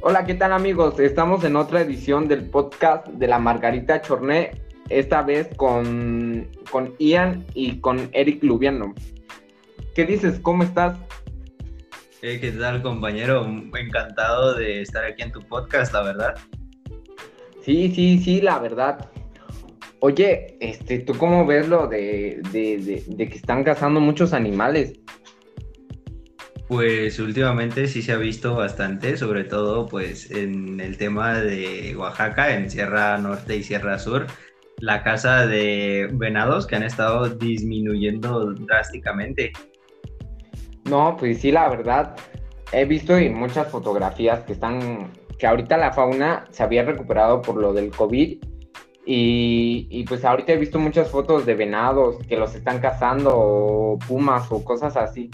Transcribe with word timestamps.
Hola, 0.00 0.24
¿qué 0.24 0.34
tal 0.34 0.52
amigos? 0.52 1.00
Estamos 1.00 1.42
en 1.42 1.56
otra 1.56 1.80
edición 1.80 2.28
del 2.28 2.48
podcast 2.48 3.08
de 3.08 3.26
la 3.26 3.40
Margarita 3.40 4.00
Chorné, 4.00 4.52
esta 4.90 5.22
vez 5.22 5.48
con, 5.56 6.48
con 6.70 6.94
Ian 7.00 7.44
y 7.52 7.80
con 7.80 8.08
Eric 8.12 8.44
Lubiano. 8.44 8.94
¿Qué 9.96 10.04
dices? 10.04 10.38
¿Cómo 10.38 10.62
estás? 10.62 10.96
Eh, 12.22 12.38
¿Qué 12.40 12.52
tal 12.52 12.80
compañero? 12.80 13.44
Encantado 13.44 14.54
de 14.54 14.82
estar 14.82 15.04
aquí 15.04 15.22
en 15.22 15.32
tu 15.32 15.40
podcast, 15.40 15.92
la 15.92 16.02
verdad. 16.02 16.34
Sí, 17.62 17.92
sí, 17.92 18.20
sí, 18.22 18.40
la 18.40 18.60
verdad. 18.60 19.10
Oye, 19.98 20.56
este, 20.60 21.00
¿tú 21.00 21.14
cómo 21.18 21.44
ves 21.44 21.66
lo 21.68 21.88
de, 21.88 22.40
de, 22.52 23.02
de 23.04 23.28
que 23.28 23.36
están 23.36 23.64
cazando 23.64 23.98
muchos 23.98 24.32
animales? 24.32 24.92
Pues 26.68 27.18
últimamente 27.18 27.88
sí 27.88 28.02
se 28.02 28.12
ha 28.12 28.18
visto 28.18 28.54
bastante, 28.54 29.16
sobre 29.16 29.44
todo 29.44 29.86
pues 29.86 30.30
en 30.30 30.80
el 30.80 30.98
tema 30.98 31.38
de 31.38 31.96
Oaxaca, 31.96 32.54
en 32.54 32.70
Sierra 32.70 33.16
Norte 33.16 33.56
y 33.56 33.62
Sierra 33.62 33.98
Sur, 33.98 34.26
la 34.76 35.02
caza 35.02 35.46
de 35.46 36.10
venados 36.12 36.66
que 36.66 36.76
han 36.76 36.82
estado 36.82 37.30
disminuyendo 37.30 38.52
drásticamente. 38.52 39.52
No, 40.84 41.16
pues 41.18 41.40
sí, 41.40 41.50
la 41.52 41.70
verdad, 41.70 42.14
he 42.70 42.84
visto 42.84 43.16
en 43.16 43.32
muchas 43.32 43.68
fotografías 43.68 44.40
que 44.40 44.52
están, 44.52 45.10
que 45.38 45.46
ahorita 45.46 45.78
la 45.78 45.94
fauna 45.94 46.44
se 46.50 46.62
había 46.62 46.82
recuperado 46.82 47.40
por 47.40 47.56
lo 47.56 47.72
del 47.72 47.90
COVID 47.90 48.44
y, 49.06 49.86
y, 49.90 50.04
pues 50.04 50.22
ahorita 50.22 50.52
he 50.52 50.58
visto 50.58 50.78
muchas 50.78 51.10
fotos 51.10 51.46
de 51.46 51.54
venados 51.54 52.18
que 52.28 52.36
los 52.36 52.54
están 52.54 52.78
cazando 52.78 53.30
o 53.34 53.98
pumas 54.06 54.52
o 54.52 54.62
cosas 54.62 54.98
así 54.98 55.30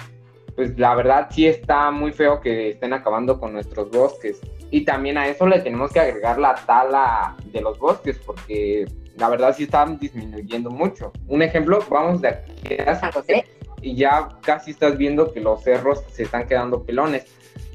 pues 0.56 0.78
la 0.78 0.94
verdad 0.94 1.28
sí 1.30 1.46
está 1.46 1.90
muy 1.90 2.12
feo 2.12 2.40
que 2.40 2.70
estén 2.70 2.92
acabando 2.92 3.40
con 3.40 3.52
nuestros 3.52 3.90
bosques. 3.90 4.40
Y 4.70 4.84
también 4.84 5.18
a 5.18 5.28
eso 5.28 5.46
le 5.46 5.60
tenemos 5.60 5.92
que 5.92 6.00
agregar 6.00 6.38
la 6.38 6.54
tala 6.54 7.36
de 7.52 7.60
los 7.60 7.78
bosques, 7.78 8.18
porque 8.24 8.86
la 9.16 9.28
verdad 9.28 9.54
sí 9.56 9.64
están 9.64 9.98
disminuyendo 9.98 10.70
mucho. 10.70 11.12
Un 11.28 11.42
ejemplo, 11.42 11.80
vamos 11.88 12.20
de 12.20 12.28
aquí 12.28 12.74
a 12.86 12.94
San 12.96 13.12
José 13.12 13.44
y 13.82 13.96
ya 13.96 14.28
casi 14.42 14.70
estás 14.70 14.96
viendo 14.96 15.32
que 15.32 15.40
los 15.40 15.62
cerros 15.62 16.02
se 16.10 16.24
están 16.24 16.46
quedando 16.46 16.82
pelones. 16.82 17.26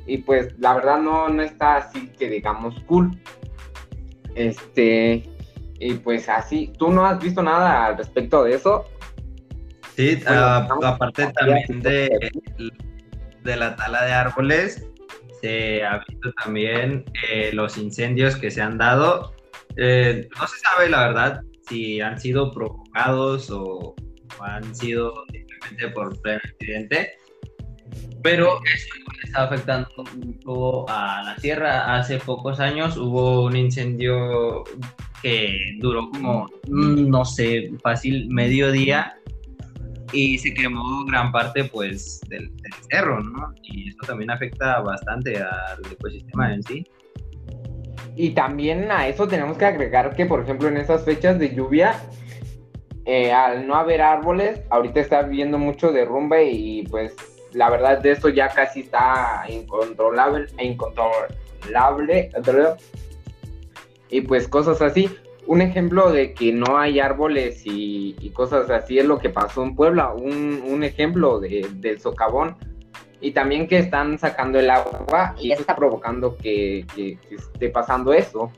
Y 0.05 0.17
pues 0.17 0.57
la 0.57 0.73
verdad 0.73 0.99
no, 0.99 1.29
no 1.29 1.41
está 1.41 1.77
así 1.77 2.07
que 2.17 2.29
digamos 2.29 2.79
cool. 2.87 3.11
Este, 4.35 5.29
y 5.79 5.93
pues 5.95 6.27
así, 6.29 6.73
¿tú 6.77 6.89
no 6.89 7.05
has 7.05 7.19
visto 7.19 7.43
nada 7.43 7.85
al 7.85 7.97
respecto 7.97 8.43
de 8.43 8.55
eso? 8.55 8.85
Sí, 9.99 10.17
aparte 10.25 11.27
también 11.33 11.81
de, 11.81 12.31
de 13.43 13.55
la 13.57 13.75
tala 13.75 14.05
de 14.05 14.13
árboles, 14.13 14.87
se 15.41 15.83
ha 15.83 16.01
visto 16.07 16.31
también 16.41 17.03
eh, 17.29 17.51
los 17.51 17.77
incendios 17.77 18.37
que 18.37 18.49
se 18.49 18.61
han 18.61 18.77
dado. 18.77 19.33
Eh, 19.75 20.25
no 20.39 20.47
se 20.47 20.57
sabe 20.59 20.87
la 20.87 21.05
verdad 21.05 21.41
si 21.67 21.99
han 21.99 22.17
sido 22.17 22.49
provocados 22.53 23.51
o, 23.51 23.93
han 24.39 24.73
sido 24.73 25.11
simplemente 25.33 25.89
por 25.89 26.21
pleno 26.21 26.39
accidente, 26.45 27.11
pero 28.23 28.61
eso 28.73 28.95
está 29.21 29.43
afectando 29.43 29.89
mucho 30.15 30.89
a 30.89 31.23
la 31.23 31.35
tierra. 31.35 31.97
Hace 31.97 32.19
pocos 32.19 32.61
años 32.61 32.95
hubo 32.95 33.43
un 33.43 33.57
incendio 33.57 34.63
que 35.21 35.77
duró 35.79 36.09
como, 36.09 36.47
no 36.69 37.25
sé, 37.25 37.69
fácil 37.83 38.29
medio 38.29 38.71
día 38.71 39.18
y 40.11 40.37
se 40.37 40.53
quemó 40.53 41.05
gran 41.05 41.31
parte 41.31 41.65
pues 41.65 42.21
del, 42.27 42.51
cerro, 42.89 43.21
¿no? 43.21 43.53
Y 43.63 43.89
esto 43.89 44.07
también 44.07 44.31
afecta 44.31 44.79
bastante 44.81 45.37
al 45.37 45.79
ecosistema 45.91 46.53
en 46.53 46.63
sí. 46.63 46.87
Y 48.15 48.31
también 48.31 48.91
a 48.91 49.07
eso 49.07 49.27
tenemos 49.27 49.57
que 49.57 49.65
agregar 49.65 50.15
que, 50.15 50.25
por 50.25 50.41
ejemplo, 50.41 50.67
en 50.67 50.77
esas 50.77 51.05
fechas 51.05 51.39
de 51.39 51.53
lluvia, 51.55 51.95
eh, 53.05 53.31
al 53.31 53.65
no 53.65 53.75
haber 53.75 54.01
árboles, 54.01 54.61
ahorita 54.69 54.99
está 54.99 55.21
viendo 55.21 55.57
mucho 55.57 55.91
derrumbe 55.91 56.51
y 56.51 56.83
pues 56.83 57.15
la 57.53 57.69
verdad 57.69 57.99
de 57.99 58.11
eso 58.11 58.29
ya 58.29 58.49
casi 58.49 58.81
está 58.81 59.45
incontrolable, 59.47 60.47
incontrolable 60.59 62.29
y 64.09 64.21
pues 64.21 64.47
cosas 64.47 64.81
así 64.81 65.09
un 65.49 65.61
ejemplo 65.61 66.11
de 66.11 66.35
que 66.35 66.53
no 66.53 66.77
hay 66.77 66.99
árboles 66.99 67.63
y, 67.65 68.13
cosas 68.35 68.69
así 68.69 68.99
es 68.99 69.05
lo 69.05 69.17
que 69.17 69.31
pasó 69.31 69.63
en 69.63 69.75
Puebla, 69.75 70.13
un, 70.13 70.83
ejemplo 70.83 71.39
de, 71.39 71.67
del 71.77 71.99
socavón. 71.99 72.55
Y 73.19 73.31
también 73.31 73.67
que 73.67 73.79
están 73.79 74.19
sacando 74.19 74.59
el 74.59 74.69
agua 74.69 75.35
y 75.41 75.51
eso 75.51 75.61
está 75.61 75.75
provocando 75.75 76.37
que, 76.37 76.85
esté 77.31 77.69
pasando 77.69 78.13
eso. 78.13 78.51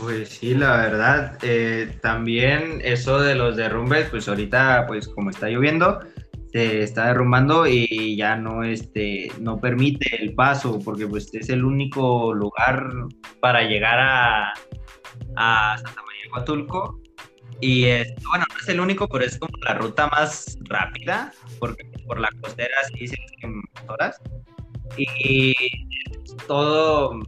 Pues 0.00 0.30
sí, 0.30 0.54
la 0.54 0.76
verdad, 0.78 1.38
eh, 1.42 1.96
también 2.02 2.80
eso 2.82 3.20
de 3.20 3.36
los 3.36 3.54
derrumbes, 3.54 4.08
pues 4.10 4.28
ahorita, 4.28 4.86
pues 4.88 5.06
como 5.06 5.30
está 5.30 5.48
lloviendo, 5.48 6.00
se 6.54 6.84
está 6.84 7.06
derrumbando 7.06 7.66
y 7.66 8.14
ya 8.16 8.36
no, 8.36 8.62
este, 8.62 9.28
no 9.40 9.58
permite 9.58 10.22
el 10.22 10.34
paso, 10.34 10.78
porque 10.84 11.04
pues 11.04 11.34
es 11.34 11.48
el 11.48 11.64
único 11.64 12.32
lugar 12.32 12.92
para 13.40 13.62
llegar 13.62 13.98
a, 13.98 14.52
a 15.34 15.76
Santa 15.76 16.00
María 16.00 16.32
Huatulco. 16.32 17.00
Y 17.60 17.86
bueno, 18.28 18.44
no 18.48 18.60
es 18.60 18.68
el 18.68 18.78
único, 18.78 19.08
pero 19.08 19.24
es 19.24 19.36
como 19.36 19.52
la 19.64 19.74
ruta 19.74 20.06
más 20.06 20.56
rápida, 20.68 21.32
porque 21.58 21.90
por 22.06 22.20
la 22.20 22.28
costera 22.40 22.74
sí 22.96 23.08
se 23.08 23.16
horas. 23.88 24.20
Y 24.96 25.56
todo 26.46 27.18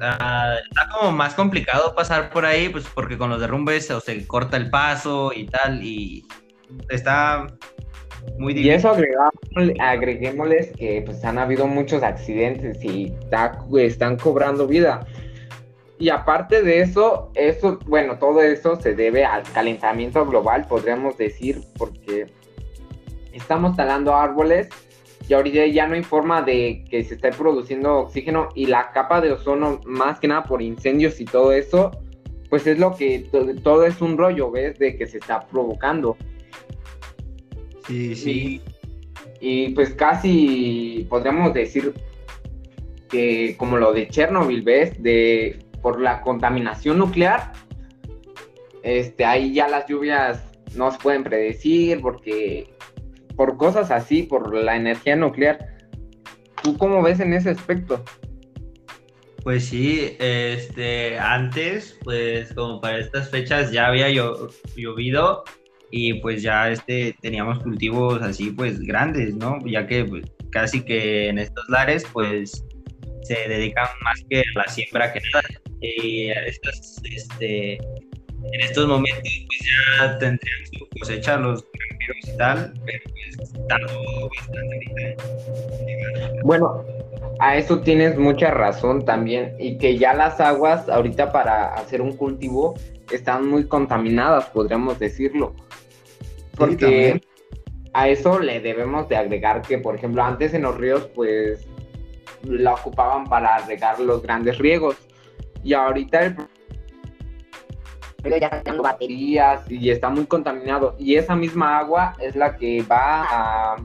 ah, 0.00 0.54
está 0.66 0.88
como 0.88 1.12
más 1.12 1.34
complicado 1.34 1.94
pasar 1.94 2.30
por 2.30 2.46
ahí, 2.46 2.70
pues 2.70 2.86
porque 2.94 3.18
con 3.18 3.28
los 3.28 3.38
derrumbes 3.38 3.90
o 3.90 4.00
se 4.00 4.26
corta 4.26 4.56
el 4.56 4.70
paso 4.70 5.30
y 5.34 5.44
tal, 5.44 5.84
y 5.84 6.26
está 6.88 7.46
muy 8.38 8.54
difícil. 8.54 8.72
Y 8.72 8.74
eso 8.74 8.92
agreguémosles 9.80 10.72
que 10.76 11.02
pues 11.04 11.24
han 11.24 11.38
habido 11.38 11.66
muchos 11.66 12.02
accidentes 12.02 12.82
y 12.84 13.14
están 13.78 14.16
cobrando 14.16 14.66
vida. 14.66 15.06
Y 15.98 16.10
aparte 16.10 16.62
de 16.62 16.80
eso, 16.80 17.30
eso, 17.34 17.78
bueno, 17.86 18.18
todo 18.18 18.42
eso 18.42 18.76
se 18.76 18.94
debe 18.94 19.24
al 19.24 19.42
calentamiento 19.44 20.26
global, 20.26 20.66
podríamos 20.68 21.16
decir, 21.16 21.62
porque 21.78 22.26
estamos 23.32 23.76
talando 23.76 24.14
árboles 24.14 24.68
y 25.28 25.34
ahorita 25.34 25.66
ya 25.66 25.86
no 25.86 25.94
hay 25.94 26.02
forma 26.02 26.42
de 26.42 26.84
que 26.90 27.02
se 27.02 27.14
esté 27.14 27.32
produciendo 27.32 28.00
oxígeno 28.00 28.50
y 28.54 28.66
la 28.66 28.92
capa 28.92 29.20
de 29.20 29.32
ozono, 29.32 29.80
más 29.86 30.20
que 30.20 30.28
nada 30.28 30.44
por 30.44 30.60
incendios 30.60 31.20
y 31.20 31.24
todo 31.24 31.52
eso, 31.52 31.90
pues 32.50 32.66
es 32.66 32.78
lo 32.78 32.94
que 32.94 33.26
todo, 33.62 33.86
es 33.86 34.00
un 34.00 34.16
rollo, 34.16 34.50
¿ves? 34.50 34.78
De 34.78 34.96
que 34.96 35.06
se 35.06 35.18
está 35.18 35.46
provocando. 35.46 36.16
Sí, 37.86 38.14
sí. 38.14 38.62
Y, 39.40 39.66
y 39.66 39.70
pues 39.70 39.90
casi 39.90 41.06
podríamos 41.08 41.54
decir 41.54 41.92
que 43.08 43.56
como 43.56 43.76
lo 43.76 43.92
de 43.92 44.08
Chernobyl, 44.08 44.62
¿ves? 44.62 45.02
De 45.02 45.58
por 45.82 46.00
la 46.00 46.20
contaminación 46.22 46.98
nuclear, 46.98 47.52
este, 48.82 49.24
ahí 49.24 49.54
ya 49.54 49.68
las 49.68 49.86
lluvias 49.86 50.42
no 50.74 50.90
se 50.90 50.98
pueden 50.98 51.24
predecir 51.24 52.00
porque 52.00 52.68
por 53.36 53.56
cosas 53.56 53.90
así, 53.90 54.22
por 54.22 54.54
la 54.54 54.76
energía 54.76 55.16
nuclear. 55.16 55.58
¿Tú 56.62 56.76
cómo 56.78 57.02
ves 57.02 57.20
en 57.20 57.34
ese 57.34 57.50
aspecto? 57.50 58.02
Pues 59.42 59.66
sí, 59.66 60.16
este, 60.18 61.18
antes, 61.18 61.98
pues 62.02 62.52
como 62.54 62.80
para 62.80 62.98
estas 62.98 63.30
fechas 63.30 63.70
ya 63.70 63.86
había 63.86 64.08
llovido 64.08 65.44
y 65.90 66.14
pues 66.14 66.42
ya 66.42 66.70
este, 66.70 67.16
teníamos 67.20 67.60
cultivos 67.60 68.20
así 68.22 68.50
pues 68.50 68.80
grandes, 68.80 69.34
¿no? 69.34 69.58
Ya 69.66 69.86
que 69.86 70.04
pues, 70.04 70.24
casi 70.50 70.82
que 70.82 71.28
en 71.28 71.38
estos 71.38 71.68
lares 71.68 72.04
pues 72.12 72.64
se 73.22 73.48
dedican 73.48 73.88
más 74.02 74.22
que 74.30 74.40
a 74.40 74.58
la 74.58 74.68
siembra 74.68 75.12
que 75.12 75.20
nada 75.32 75.48
y 75.80 76.30
este, 76.30 77.74
en 77.74 78.60
estos 78.60 78.86
momentos 78.86 79.22
pues 79.22 79.60
ya 79.98 80.18
tendrían 80.18 80.66
su 80.72 80.88
cosecha 80.98 81.36
los 81.36 81.64
granjeros 81.72 82.28
y 82.28 82.36
tal, 82.36 82.72
pero 82.84 83.02
pues 83.36 83.52
tardó 83.68 84.28
bastante 84.28 85.16
Bueno, 86.44 86.84
a 87.40 87.56
eso 87.56 87.80
tienes 87.80 88.16
mucha 88.16 88.50
razón 88.50 89.04
también 89.04 89.54
y 89.58 89.78
que 89.78 89.98
ya 89.98 90.14
las 90.14 90.40
aguas 90.40 90.88
ahorita 90.88 91.32
para 91.32 91.74
hacer 91.74 92.00
un 92.00 92.16
cultivo 92.16 92.74
están 93.10 93.48
muy 93.48 93.66
contaminadas, 93.66 94.46
podríamos 94.46 94.98
decirlo. 94.98 95.54
Porque 96.56 97.20
a 97.92 98.08
eso 98.08 98.38
le 98.38 98.60
debemos 98.60 99.08
de 99.08 99.16
agregar 99.16 99.62
que, 99.62 99.78
por 99.78 99.94
ejemplo, 99.94 100.22
antes 100.22 100.54
en 100.54 100.62
los 100.62 100.76
ríos 100.76 101.08
pues 101.14 101.66
la 102.42 102.74
ocupaban 102.74 103.24
para 103.24 103.58
regar 103.66 104.00
los 104.00 104.22
grandes 104.22 104.58
riegos. 104.58 104.96
Y 105.62 105.74
ahorita 105.74 106.20
el 106.22 106.36
pero 108.26 108.38
ya 108.38 108.48
están 108.48 108.82
baterías 108.82 109.70
y 109.70 109.88
está 109.88 110.08
muy 110.08 110.26
contaminado. 110.26 110.96
Y 110.98 111.14
esa 111.14 111.36
misma 111.36 111.78
agua 111.78 112.14
es 112.18 112.34
la 112.34 112.56
que 112.56 112.82
va 112.82 113.76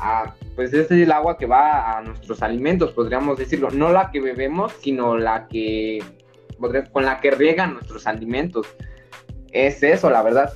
a, 0.00 0.34
pues 0.54 0.72
es 0.72 0.88
el 0.92 1.10
agua 1.10 1.36
que 1.36 1.46
va 1.46 1.98
a 1.98 2.02
nuestros 2.02 2.40
alimentos, 2.42 2.92
podríamos 2.92 3.36
decirlo, 3.36 3.70
no 3.70 3.90
la 3.90 4.12
que 4.12 4.20
bebemos, 4.20 4.72
sino 4.80 5.16
la 5.16 5.48
que 5.48 6.02
con 6.92 7.04
la 7.04 7.20
que 7.20 7.32
riegan 7.32 7.74
nuestros 7.74 8.06
alimentos. 8.06 8.66
Es 9.50 9.82
eso, 9.82 10.08
la 10.08 10.22
verdad. 10.22 10.52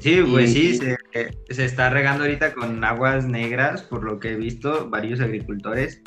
Sí, 0.00 0.22
pues 0.30 0.52
sí, 0.52 0.76
se, 0.76 0.96
se, 1.50 1.64
está 1.64 1.90
regando 1.90 2.24
ahorita 2.24 2.54
con 2.54 2.82
aguas 2.82 3.26
negras, 3.26 3.82
por 3.82 4.02
lo 4.02 4.18
que 4.18 4.32
he 4.32 4.36
visto 4.36 4.88
varios 4.88 5.20
agricultores. 5.20 6.02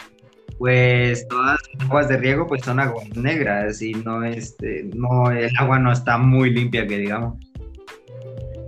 Pues 0.58 1.28
todas 1.28 1.60
las 1.74 1.88
aguas 1.88 2.10
de 2.10 2.18
riego 2.18 2.48
pues 2.48 2.64
son 2.64 2.80
aguas 2.80 3.08
negras 3.16 3.82
y 3.82 3.94
no 3.94 4.24
este 4.24 4.90
no 4.96 5.32
el 5.32 5.52
agua 5.58 5.80
no 5.80 5.92
está 5.92 6.18
muy 6.18 6.52
limpia 6.52 6.88
que 6.88 6.98
digamos. 6.98 7.38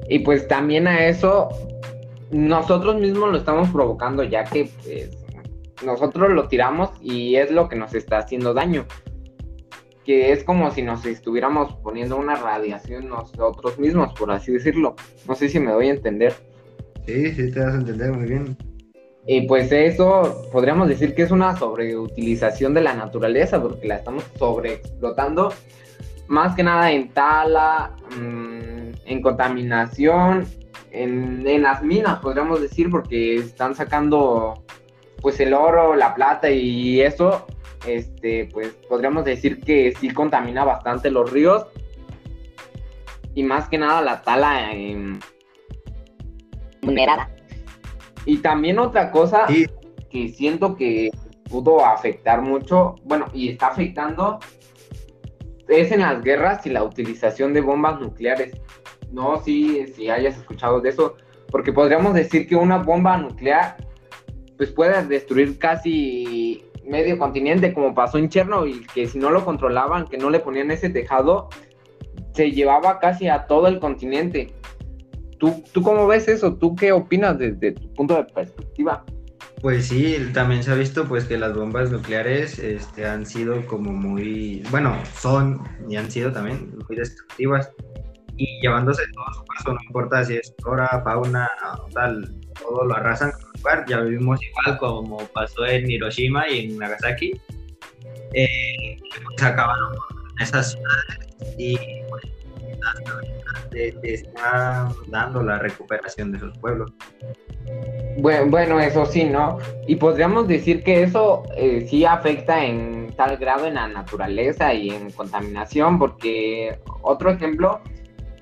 Y 0.10 0.20
pues 0.20 0.48
también 0.48 0.88
a 0.88 1.06
eso 1.06 1.50
nosotros 2.32 3.00
mismos 3.00 3.32
lo 3.32 3.38
estamos 3.38 3.70
provocando 3.70 4.24
ya 4.24 4.44
que 4.44 4.70
pues, 4.84 5.10
nosotros 5.84 6.32
lo 6.32 6.48
tiramos 6.48 6.90
y 7.02 7.36
es 7.36 7.52
lo 7.52 7.70
que 7.70 7.76
nos 7.76 7.94
está 7.94 8.20
haciendo 8.20 8.54
daño. 8.54 8.86
Que 10.06 10.32
es 10.32 10.44
como 10.44 10.72
si 10.72 10.84
nos 10.84 11.06
estuviéramos 11.06 11.74
poniendo 11.78 12.18
una 12.18 12.36
radiación 12.36 13.10
nosotros 13.10 13.80
mismos, 13.80 14.14
por 14.14 14.32
así 14.32 14.52
decirlo. 14.52 14.96
No 15.28 15.36
sé 15.36 15.50
si 15.50 15.60
me 15.60 15.72
doy 15.72 15.88
a 15.88 15.94
entender. 15.94 16.34
Sí, 17.06 17.34
sí, 17.34 17.52
te 17.52 17.60
vas 17.60 17.74
a 17.74 17.78
entender 17.78 18.14
muy 18.14 18.28
bien. 18.28 18.58
Y 19.28 19.48
pues 19.48 19.72
eso 19.72 20.48
podríamos 20.52 20.88
decir 20.88 21.16
que 21.16 21.24
es 21.24 21.32
una 21.32 21.58
sobreutilización 21.58 22.76
de 22.76 22.82
la 22.82 22.94
naturaleza, 22.94 23.60
porque 23.62 23.88
la 23.88 23.96
estamos 23.96 24.24
sobreexplotando, 24.38 25.52
más 26.28 26.56
que 26.56 26.64
nada 26.64 26.92
en 26.92 27.10
tala, 27.10 27.96
mm, 28.16 28.92
en 29.06 29.22
contaminación 29.22 30.46
en, 30.96 31.62
las 31.62 31.84
minas, 31.84 32.20
podríamos 32.20 32.62
decir, 32.62 32.90
porque 32.90 33.36
están 33.36 33.76
sacando 33.76 34.64
pues 35.22 35.40
el 35.40 35.54
oro, 35.54 35.96
la 35.96 36.14
plata 36.14 36.50
y 36.50 37.02
eso, 37.02 37.46
este, 37.88 38.50
pues 38.52 38.70
podríamos 38.90 39.26
decir 39.26 39.62
que 39.62 39.94
sí 40.00 40.10
contamina 40.10 40.64
bastante 40.64 41.10
los 41.10 41.32
ríos. 41.32 41.66
Y 43.34 43.44
más 43.44 43.68
que 43.68 43.78
nada 43.78 44.02
la 44.02 44.22
tala 44.22 44.72
en... 44.74 45.20
Y 48.26 48.38
también 48.38 48.80
otra 48.80 49.12
cosa 49.12 49.48
que 50.10 50.30
siento 50.30 50.76
que 50.76 51.12
pudo 51.50 51.86
afectar 51.86 52.42
mucho, 52.42 52.96
bueno, 53.04 53.26
y 53.34 53.50
está 53.50 53.68
afectando, 53.68 54.40
es 55.68 55.92
en 55.92 56.02
las 56.02 56.22
guerras 56.24 56.66
y 56.66 56.70
la 56.70 56.84
utilización 56.84 57.54
de 57.54 57.62
bombas 57.62 58.00
nucleares. 58.00 58.54
No, 59.12 59.42
sí, 59.44 59.86
si 59.96 60.10
hayas 60.10 60.38
escuchado 60.38 60.80
de 60.80 60.90
eso, 60.90 61.16
porque 61.50 61.74
podríamos 61.74 62.14
decir 62.14 62.48
que 62.48 62.56
una 62.56 62.78
bomba 62.78 63.18
nuclear 63.18 63.78
pues 64.58 64.72
puede 64.72 65.06
destruir 65.06 65.58
casi 65.60 66.64
medio 66.88 67.18
continente, 67.18 67.74
como 67.74 67.94
pasó 67.94 68.18
en 68.18 68.30
Chernobyl, 68.30 68.86
que 68.94 69.08
si 69.08 69.18
no 69.18 69.30
lo 69.30 69.44
controlaban, 69.44 70.08
que 70.08 70.18
no 70.18 70.30
le 70.30 70.40
ponían 70.40 70.72
ese 70.72 70.90
tejado, 70.90 71.50
se 72.34 72.52
llevaba 72.52 73.00
casi 73.00 73.28
a 73.28 73.48
todo 73.48 73.68
el 73.68 73.80
continente. 73.80 74.54
¿Tú, 75.38 75.64
¿Tú 75.72 75.82
cómo 75.82 76.08
ves 76.08 76.28
eso? 76.28 76.56
¿Tú 76.56 76.76
qué 76.76 76.92
opinas 76.92 77.38
desde 77.38 77.74
tu 77.74 77.94
punto 77.94 78.16
de 78.16 78.24
perspectiva? 78.26 79.04
Pues 79.62 79.88
sí, 79.88 80.18
también 80.34 80.64
se 80.64 80.72
ha 80.72 80.76
visto 80.76 81.06
pues 81.06 81.26
que 81.26 81.38
las 81.38 81.56
bombas 81.56 81.92
nucleares 81.92 82.60
este, 82.60 83.06
han 83.06 83.26
sido 83.26 83.66
como 83.66 83.92
muy, 83.92 84.62
bueno, 84.70 84.96
son 85.20 85.62
y 85.90 85.96
han 85.96 86.12
sido 86.12 86.32
también 86.32 86.78
muy 86.88 86.98
destructivas 86.98 87.72
y 88.38 88.62
llevándose 88.62 89.04
todo 89.14 89.26
su 89.34 89.46
paso, 89.46 89.74
no 89.74 89.80
importa 89.88 90.24
si 90.24 90.36
es 90.36 90.54
flora, 90.62 91.02
fauna, 91.04 91.50
tal, 91.94 92.36
todo 92.62 92.86
lo 92.86 92.96
arrasan 92.96 93.32
Ya 93.88 94.02
vivimos 94.02 94.40
igual 94.44 94.78
como 94.78 95.18
pasó 95.28 95.66
en 95.66 95.90
Hiroshima 95.90 96.48
y 96.50 96.66
en 96.66 96.78
Nagasaki. 96.78 97.40
Eh, 98.34 98.98
se 99.38 99.46
acabaron 99.46 99.96
esas 100.40 100.72
ciudades 100.72 101.56
y 101.58 101.78
pues, 102.10 102.24
está 104.04 104.90
dando 105.08 105.44
la 105.44 105.60
recuperación 105.60 106.32
de 106.32 106.38
esos 106.38 106.58
pueblos. 106.60 106.92
Bueno, 108.18 108.50
bueno, 108.50 108.80
eso 108.80 109.06
sí, 109.06 109.26
¿no? 109.26 109.58
Y 109.88 109.96
podríamos 109.96 110.48
decir 110.48 110.84
que 110.84 111.04
eso 111.04 111.44
eh, 111.58 111.86
sí 111.90 112.06
afecta 112.06 112.64
en 112.64 113.14
tal 113.16 113.38
grado 113.38 113.66
en 113.66 113.76
la 113.76 113.88
naturaleza 113.88 114.74
y 114.74 114.90
en 114.90 115.12
contaminación, 115.12 116.00
porque 116.00 116.80
otro 117.02 117.32
ejemplo 117.32 117.82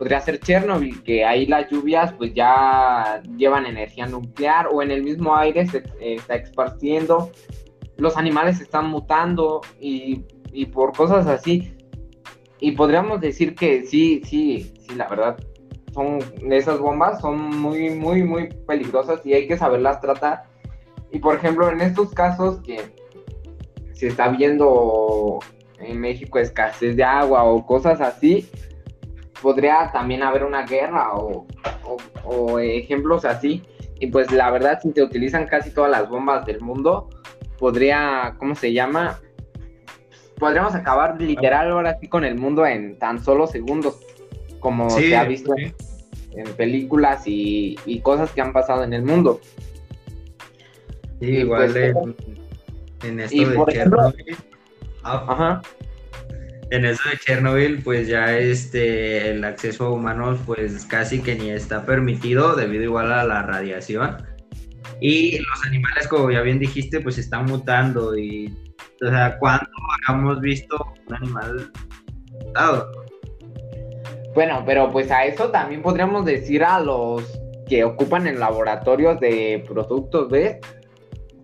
podría 0.04 0.20
ser 0.20 0.42
Chernobyl, 0.42 1.02
que 1.02 1.24
ahí 1.24 1.46
las 1.46 1.70
lluvias 1.70 2.12
pues 2.12 2.34
ya 2.34 3.24
llevan 3.38 3.66
energía 3.66 4.06
nuclear 4.06 4.68
o 4.70 4.82
en 4.82 4.92
el 4.92 5.02
mismo 5.02 5.34
aire 5.34 5.66
se 5.66 5.78
eh, 5.78 6.16
está 6.16 6.36
esparciendo, 6.36 7.32
los 7.96 8.18
animales 8.18 8.60
están 8.60 8.90
mutando 8.90 9.62
y, 9.80 10.26
y, 10.52 10.66
por 10.66 10.92
cosas 10.92 11.26
así. 11.28 11.74
Y 12.60 12.74
podríamos 12.74 13.22
decir 13.22 13.56
que 13.56 13.84
sí, 13.84 14.22
sí, 14.26 14.74
sí, 14.86 14.94
la 14.94 15.08
verdad, 15.08 15.38
son 15.94 16.20
esas 16.52 16.80
bombas 16.80 17.22
son 17.22 17.40
muy, 17.62 17.90
muy, 17.92 18.24
muy 18.24 18.50
peligrosas 18.68 19.26
y 19.26 19.32
hay 19.34 19.48
que 19.48 19.58
saberlas 19.58 20.02
tratar. 20.02 20.44
Y 21.14 21.20
por 21.20 21.38
ejemplo, 21.38 21.70
en 21.70 21.80
estos 21.80 22.12
casos 22.12 22.60
que 22.60 22.94
se 23.94 24.08
está 24.08 24.28
viendo 24.28 25.40
en 25.80 25.98
México 26.02 26.40
escasez 26.40 26.98
de 26.98 27.06
agua 27.06 27.46
o 27.46 27.66
cosas 27.66 28.02
así, 28.02 28.50
podría 29.44 29.92
también 29.92 30.24
haber 30.24 30.46
una 30.46 30.66
guerra 30.66 31.12
o, 31.14 31.46
ejemplos 32.60 33.26
así. 33.26 33.62
Y 34.00 34.08
pues 34.08 34.32
la 34.32 34.50
verdad, 34.50 34.80
si 34.82 34.92
te 34.92 35.04
utilizan 35.04 35.46
casi 35.46 35.72
todas 35.72 35.92
las 35.92 36.10
bombas 36.10 36.46
del 36.46 36.62
mundo, 36.62 37.10
podría, 37.60 38.36
¿cómo 38.40 38.56
se 38.56 38.74
llama? 38.74 39.20
Podríamos 40.40 40.74
acabar 40.74 41.22
literal 41.22 41.72
ahora 41.72 42.00
sí 42.00 42.08
con 42.08 42.24
el 42.24 42.36
mundo 42.36 42.66
en 42.66 42.98
tan 42.98 43.24
solo 43.24 43.46
segundos, 43.46 44.00
como 44.60 44.90
se 44.90 45.16
ha 45.16 45.26
visto 45.26 45.54
en 45.58 46.54
películas 46.56 47.24
y, 47.26 47.78
cosas 48.02 48.32
que 48.32 48.42
han 48.42 48.54
pasado 48.54 48.84
en 48.84 48.94
el 48.94 49.04
mundo. 49.04 49.42
Sí, 51.20 51.28
igual 51.28 51.72
pues, 51.72 51.76
en, 53.04 53.20
esto 53.20 53.66
de 53.66 53.74
Chernobyl. 53.74 54.38
Ah, 55.04 55.26
ajá 55.28 55.62
en 56.74 56.86
eso 56.86 57.08
de 57.08 57.18
Chernobyl, 57.20 57.84
pues 57.84 58.08
ya 58.08 58.36
este, 58.36 59.30
el 59.30 59.44
acceso 59.44 59.86
a 59.86 59.92
humanos, 59.92 60.40
pues 60.44 60.86
casi 60.88 61.22
que 61.22 61.36
ni 61.36 61.52
está 61.52 61.86
permitido 61.86 62.56
debido 62.56 62.84
igual 62.84 63.14
a 63.14 63.24
la 63.24 63.44
radiación. 63.44 64.18
Y 65.00 65.38
los 65.38 65.66
animales, 65.68 66.08
como 66.08 66.32
ya 66.32 66.42
bien 66.42 66.58
dijiste, 66.58 67.00
pues 67.00 67.20
están 67.20 67.46
mutando 67.46 68.18
y, 68.18 68.52
o 69.06 69.08
sea, 69.08 69.38
¿cuándo 69.38 69.68
hemos 70.10 70.42
visto 70.42 70.76
un 71.08 71.14
animal 71.16 71.72
mutado? 72.32 72.92
Bueno, 74.34 74.64
pero 74.66 74.92
pues 74.92 75.12
a 75.12 75.26
eso 75.26 75.52
también 75.52 75.84
podríamos 75.84 76.26
decir 76.26 76.64
a 76.64 76.80
los 76.80 77.40
que 77.68 77.84
ocupan 77.84 78.26
en 78.26 78.40
laboratorios 78.40 79.20
de 79.20 79.64
productos, 79.68 80.28
¿ves? 80.28 80.58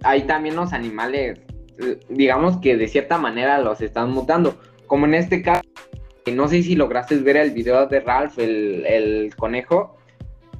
Ahí 0.01 0.23
también 0.23 0.55
los 0.55 0.73
animales, 0.73 1.39
eh, 1.83 1.99
digamos 2.09 2.57
que 2.57 2.77
de 2.77 2.87
cierta 2.87 3.19
manera 3.19 3.59
los 3.59 3.79
están 3.81 4.09
mutando 4.09 4.57
como 4.89 5.05
en 5.05 5.13
este 5.13 5.41
caso, 5.41 5.61
no 6.33 6.47
sé 6.47 6.63
si 6.63 6.75
lograste 6.75 7.15
ver 7.17 7.37
el 7.37 7.51
video 7.51 7.85
de 7.87 8.01
Ralph, 8.01 8.37
el, 8.39 9.33
conejo, 9.37 9.95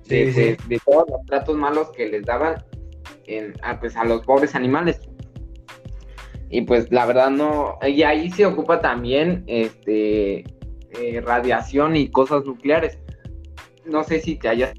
de, 0.07 0.55
todos 0.85 1.05
los 1.09 1.25
tratos 1.25 1.57
malos 1.57 1.89
que 1.89 2.07
les 2.07 2.23
daban 2.23 2.63
a, 3.63 3.79
pues, 3.79 3.97
a 3.97 4.05
los 4.05 4.25
pobres 4.25 4.55
animales. 4.55 5.01
Y 6.51 6.61
pues 6.61 6.91
la 6.91 7.05
verdad 7.05 7.29
no, 7.29 7.77
y 7.85 8.01
ahí 8.03 8.31
se 8.31 8.45
ocupa 8.45 8.81
también 8.81 9.43
este 9.45 10.39
eh, 10.39 11.21
radiación 11.21 11.95
y 11.95 12.09
cosas 12.09 12.45
nucleares. 12.45 12.97
No 13.85 14.03
sé 14.03 14.19
si 14.19 14.35
te 14.35 14.47
hayas... 14.47 14.73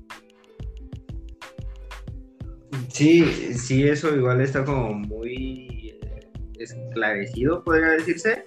Sí, 2.88 3.24
sí, 3.54 3.88
eso 3.88 4.14
igual 4.14 4.40
está 4.40 4.64
como 4.64 4.94
muy 4.94 5.96
eh, 6.02 6.28
esclarecido, 6.58 7.62
podría 7.62 7.90
decirse 7.90 8.44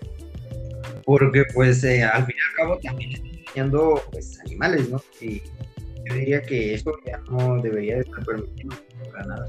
porque 1.05 1.43
pues 1.53 1.83
eh, 1.83 2.03
al 2.03 2.25
fin 2.25 2.35
y 2.37 2.49
al 2.49 2.55
cabo 2.55 2.79
también 2.81 3.11
están 3.11 3.31
enseñando 3.39 4.01
pues 4.11 4.39
animales, 4.41 4.89
¿no? 4.89 5.01
Y 5.21 5.41
yo 6.05 6.15
diría 6.15 6.41
que 6.41 6.73
eso 6.73 6.91
ya 7.05 7.19
no 7.29 7.61
debería 7.61 7.97
estar 7.97 8.25
permitido 8.25 8.75
para 9.11 9.25
nada. 9.25 9.45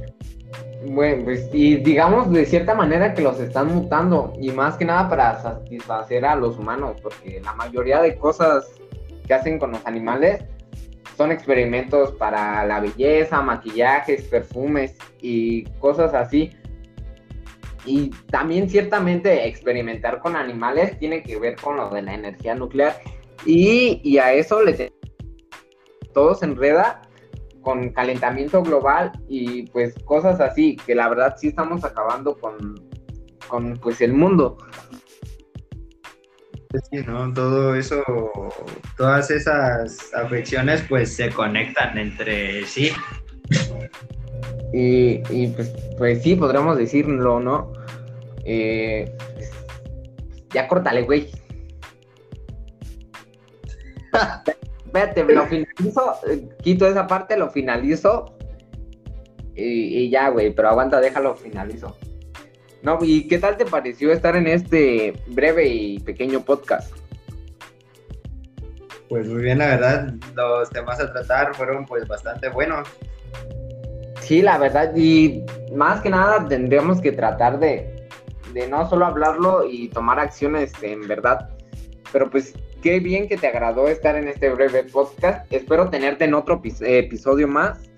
Bueno, 0.86 1.24
pues 1.24 1.48
y 1.52 1.76
digamos 1.76 2.30
de 2.30 2.44
cierta 2.44 2.74
manera 2.74 3.14
que 3.14 3.22
los 3.22 3.40
están 3.40 3.74
mutando 3.74 4.32
y 4.40 4.50
más 4.50 4.76
que 4.76 4.84
nada 4.84 5.08
para 5.08 5.40
satisfacer 5.42 6.24
a 6.24 6.36
los 6.36 6.58
humanos, 6.58 7.00
porque 7.02 7.40
la 7.42 7.54
mayoría 7.54 8.00
de 8.00 8.16
cosas 8.16 8.66
que 9.26 9.34
hacen 9.34 9.58
con 9.58 9.72
los 9.72 9.84
animales 9.86 10.44
son 11.16 11.32
experimentos 11.32 12.12
para 12.12 12.64
la 12.66 12.80
belleza, 12.80 13.40
maquillajes, 13.40 14.22
perfumes 14.24 14.96
y 15.20 15.64
cosas 15.78 16.12
así 16.12 16.50
y 17.86 18.10
también 18.30 18.68
ciertamente 18.68 19.46
experimentar 19.46 20.20
con 20.20 20.36
animales 20.36 20.98
tiene 20.98 21.22
que 21.22 21.38
ver 21.38 21.56
con 21.56 21.76
lo 21.76 21.90
de 21.90 22.02
la 22.02 22.14
energía 22.14 22.54
nuclear. 22.54 22.96
Y, 23.44 24.16
a 24.18 24.32
eso 24.32 24.62
le 24.62 24.92
todo 26.12 26.38
enreda 26.42 27.02
con 27.60 27.90
calentamiento 27.90 28.62
global 28.62 29.12
y 29.28 29.66
pues 29.66 29.94
cosas 30.04 30.40
así, 30.40 30.76
que 30.86 30.94
la 30.94 31.08
verdad 31.08 31.34
sí 31.36 31.48
estamos 31.48 31.84
acabando 31.84 32.38
con, 32.38 32.88
con 33.48 33.76
pues 33.78 34.00
el 34.00 34.12
mundo. 34.12 34.56
Sí, 36.90 37.02
¿no? 37.06 37.32
Todo 37.32 37.74
eso, 37.74 38.02
todas 38.96 39.30
esas 39.30 40.12
afecciones 40.14 40.82
pues 40.88 41.14
se 41.14 41.30
conectan 41.30 41.98
entre 41.98 42.64
sí. 42.66 42.90
Y, 44.72 45.22
y 45.30 45.48
pues, 45.48 45.72
pues 45.96 46.22
sí, 46.22 46.36
podríamos 46.36 46.76
decirlo, 46.76 47.40
¿no? 47.40 47.72
Eh, 48.44 49.10
ya 50.50 50.68
córtale, 50.68 51.02
güey. 51.02 51.30
Espérate, 54.86 55.24
lo 55.24 55.46
finalizo, 55.46 56.14
quito 56.62 56.86
esa 56.86 57.06
parte, 57.06 57.36
lo 57.36 57.50
finalizo 57.50 58.36
y, 59.56 60.10
ya, 60.10 60.28
güey, 60.30 60.52
pero 60.54 60.68
aguanta, 60.68 61.00
déjalo, 61.00 61.34
finalizo. 61.34 61.96
No, 62.82 62.98
¿y 63.02 63.28
qué 63.28 63.38
tal 63.38 63.56
te 63.56 63.64
pareció 63.64 64.12
estar 64.12 64.36
en 64.36 64.46
este 64.46 65.14
breve 65.28 65.66
y 65.68 66.00
pequeño 66.00 66.40
podcast? 66.40 66.94
Pues 69.08 69.28
muy 69.28 69.42
bien, 69.42 69.58
la 69.58 69.66
verdad, 69.68 70.14
los 70.34 70.70
temas 70.70 71.00
a 71.00 71.12
tratar 71.12 71.54
fueron 71.54 71.86
pues 71.86 72.06
bastante 72.06 72.48
buenos. 72.48 72.88
Sí, 74.24 74.40
la 74.40 74.56
verdad, 74.56 74.96
y 74.96 75.44
más 75.76 76.00
que 76.00 76.08
nada 76.08 76.48
tendríamos 76.48 76.98
que 77.02 77.12
tratar 77.12 77.58
de, 77.58 78.08
de 78.54 78.66
no 78.68 78.88
solo 78.88 79.04
hablarlo 79.04 79.66
y 79.68 79.88
tomar 79.88 80.18
acciones 80.18 80.72
en 80.80 81.06
verdad. 81.06 81.50
Pero 82.10 82.30
pues 82.30 82.54
qué 82.82 83.00
bien 83.00 83.28
que 83.28 83.36
te 83.36 83.48
agradó 83.48 83.86
estar 83.86 84.16
en 84.16 84.28
este 84.28 84.48
breve 84.48 84.84
podcast. 84.84 85.52
Espero 85.52 85.90
tenerte 85.90 86.24
en 86.24 86.32
otro 86.32 86.62
episodio 86.64 87.48
más. 87.48 87.90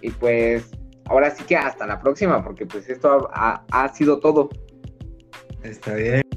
Y 0.00 0.08
pues 0.08 0.70
ahora 1.04 1.30
sí 1.32 1.44
que 1.44 1.56
hasta 1.56 1.86
la 1.86 2.00
próxima, 2.00 2.42
porque 2.42 2.64
pues 2.64 2.88
esto 2.88 3.28
ha, 3.34 3.62
ha 3.70 3.88
sido 3.92 4.20
todo. 4.20 4.48
Está 5.62 5.92
bien. 5.96 6.27